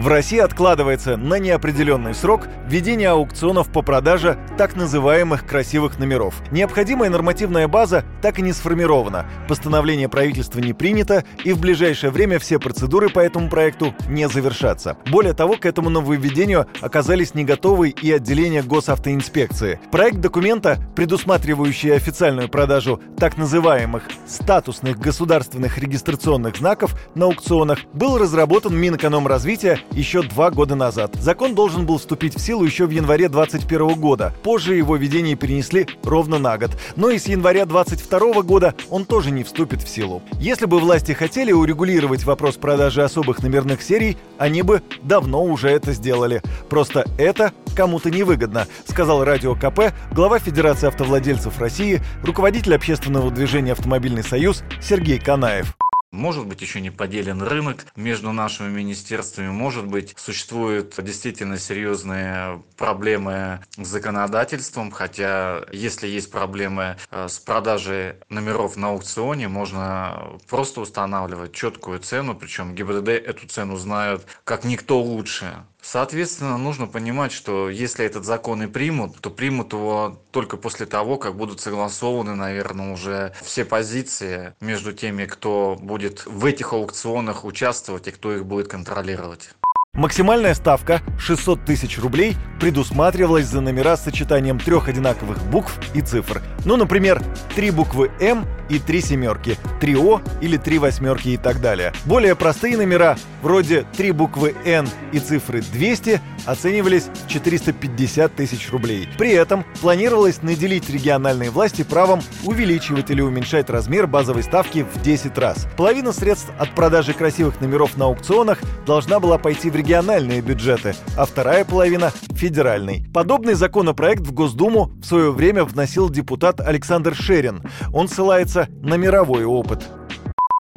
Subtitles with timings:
[0.00, 6.36] В России откладывается на неопределенный срок введение аукционов по продаже так называемых красивых номеров.
[6.52, 9.26] Необходимая нормативная база так и не сформирована.
[9.46, 14.96] Постановление правительства не принято, и в ближайшее время все процедуры по этому проекту не завершатся.
[15.10, 19.80] Более того, к этому нововведению оказались не готовы и отделения госавтоинспекции.
[19.90, 28.74] Проект документа, предусматривающий официальную продажу так называемых статусных государственных регистрационных знаков на аукционах, был разработан
[28.74, 31.14] Минэкономразвития еще два года назад.
[31.14, 34.34] Закон должен был вступить в силу еще в январе 2021 года.
[34.42, 36.70] Позже его введение перенесли ровно на год.
[36.96, 40.22] Но и с января 2022 года он тоже не вступит в силу.
[40.40, 45.92] Если бы власти хотели урегулировать вопрос продажи особых номерных серий, они бы давно уже это
[45.92, 46.42] сделали.
[46.68, 54.24] Просто это кому-то невыгодно, сказал Радио КП глава Федерации автовладельцев России, руководитель общественного движения «Автомобильный
[54.24, 55.74] союз» Сергей Канаев.
[56.12, 59.48] Может быть, еще не поделен рынок между нашими министерствами.
[59.48, 64.90] Может быть, существуют действительно серьезные проблемы с законодательством.
[64.90, 72.34] Хотя, если есть проблемы э, с продажей номеров на аукционе, можно просто устанавливать четкую цену.
[72.34, 75.64] Причем ГИБДД эту цену знают как никто лучше.
[75.82, 81.16] Соответственно, нужно понимать, что если этот закон и примут, то примут его только после того,
[81.16, 88.08] как будут согласованы, наверное, уже все позиции между теми, кто будет в этих аукционах участвовать
[88.08, 89.50] и кто их будет контролировать.
[89.92, 96.42] Максимальная ставка 600 тысяч рублей предусматривалась за номера с сочетанием трех одинаковых букв и цифр.
[96.64, 97.20] Ну, например,
[97.56, 101.92] три буквы М и три семерки, три О или три восьмерки и так далее.
[102.06, 109.08] Более простые номера, вроде три буквы Н и цифры 200, оценивались в 450 тысяч рублей.
[109.18, 115.36] При этом планировалось наделить региональные власти правом увеличивать или уменьшать размер базовой ставки в 10
[115.36, 115.66] раз.
[115.76, 121.26] Половина средств от продажи красивых номеров на аукционах должна была пойти в региональные бюджеты, а
[121.26, 123.04] вторая половина– федеральный.
[123.12, 127.62] Подобный законопроект в Госдуму в свое время вносил депутат Александр Шерин.
[127.92, 129.88] Он ссылается на мировой опыт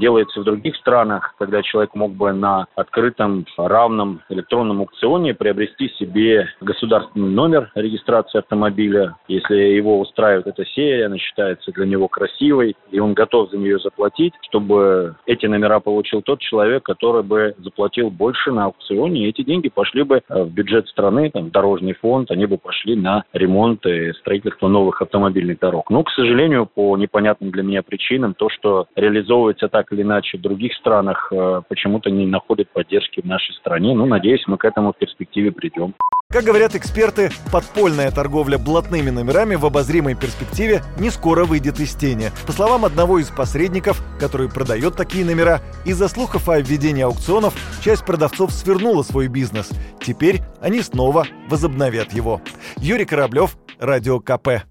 [0.04, 6.50] делается в других странах, когда человек мог бы на открытом, равном электронном аукционе приобрести себе
[6.60, 9.16] государственный номер регистрации автомобиля.
[9.30, 13.80] Если его устраивает эта серия, она считается для него красивой, и он готов за нее
[13.80, 19.42] заплатить, чтобы эти номера получил тот человек, который бы заплатил больше на аукционе, и эти
[19.44, 24.12] деньги пошли бы в бюджет страны, там, дорожный фонд, они бы пошли на ремонт и
[24.20, 25.90] строительство новых автомобильных дорог.
[25.90, 30.42] Но, к сожалению, по непонятным для меня причинам, то, что реализовывается так или иначе в
[30.42, 33.96] других странах э, почему-то не находит поддержки в нашей стране.
[33.96, 35.94] Ну, надеюсь, мы к этому в перспективе придем.
[36.30, 42.32] Как говорят эксперты, подпольная торговля блатными номерами в обозримой перспективе не скоро выйдет из тени.
[42.48, 47.54] По словам одного из посредников, который продает такие номера, из-за слухов о введении аукционов
[47.84, 49.70] часть продавцов свернула свой бизнес.
[50.02, 52.42] Теперь они снова возобновят его.
[52.78, 54.64] Юрий Кораблев, Радио КП.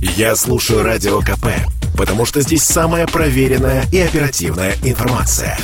[0.00, 1.48] Я слушаю Радио КП,
[1.98, 5.58] потому что здесь самая проверенная и оперативная информация.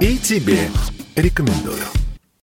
[0.00, 0.68] И тебе
[1.16, 1.97] рекомендую.